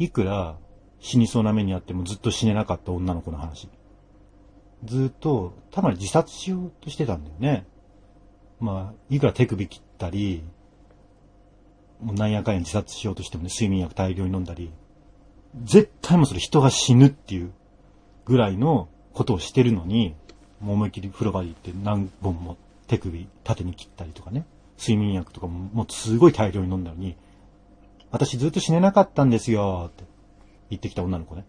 [0.00, 0.56] いくら
[0.98, 3.68] 死にそうな目にあってもずっと死ねなかった女の子の話。
[4.84, 7.66] ずっと、たまに自殺しようとしてたんだよね。
[8.60, 10.42] まあ、いくら手首切ったり、
[12.00, 14.72] もうなんやかんや自殺しようとしてもね、睡眠薬大量に飲んだり、
[15.64, 17.52] 絶対もそれ人が死ぬっていう
[18.24, 20.14] ぐらいのことをしてるのに、
[20.60, 22.56] もう思いっきり風呂場に行って何本も
[22.86, 24.46] 手首縦に切ったりとかね、
[24.78, 27.16] 睡眠薬とかももうすごい大量に飲んだのに、
[28.10, 30.04] 私ずっと死ねなかったんですよって
[30.70, 31.44] 言ってきた女の子ね。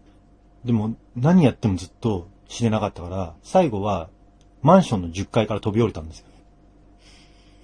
[0.64, 4.08] でも何やってもずっと死ねなかったから、最後は
[4.62, 6.26] マンションの10階から飛び降りたんですよ。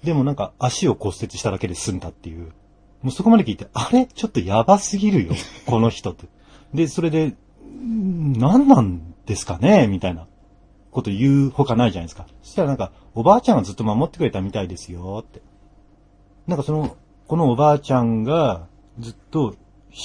[0.03, 2.51] でもなんか足を骨折しただけで済んだっていう。
[3.01, 4.05] もうそこまで聞いて、あれ？
[4.07, 5.33] ちょっとやばすぎるよ、
[5.65, 6.25] この人って。
[6.73, 9.87] で、それで、ん何なんですかね？
[9.87, 10.27] みたいな
[10.91, 12.25] こと言うほかないじゃないですか。
[12.43, 15.41] そしたらなんか、おばあちゃんがずっと守ってくれたみたいですよって。
[16.47, 18.67] なんかその、このおばあちゃんが
[18.99, 19.55] ずっと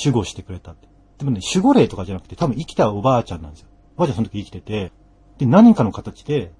[0.04, 0.88] 守護してくれたって。
[1.18, 3.68] でもね、守護霊とかじゃなくて多分生きたおばあちゃんなんですよ。
[3.96, 4.92] おばあちゃんその時生きてて、
[5.38, 6.52] で、何かの形で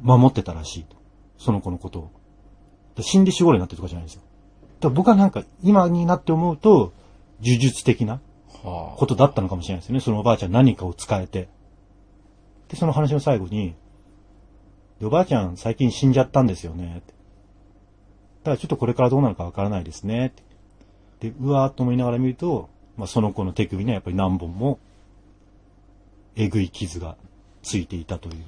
[0.00, 0.96] 守ってたらしいと。
[1.38, 2.10] その子のことを。
[2.96, 4.22] で死んで守護霊になってるとかじゃないんですよ。
[4.80, 6.92] だから僕はなんか今になって思うと、
[7.40, 8.20] 呪術的な
[8.62, 10.00] はことだったのかもしれないですよね。
[10.00, 11.48] そのおばあちゃん何かを使えて。
[12.68, 13.74] で、その話の最後に、
[15.00, 17.02] でおばあちゃん最近死んじゃったんですよね。
[18.44, 20.32] だからちょっとこれからどうなるかわからないですね。
[21.22, 24.80] で、うわーっと思いながら見ると、まあ、その子の手首にはやっぱり何本も、
[26.34, 27.16] えぐい傷が
[27.62, 28.44] ついていたという。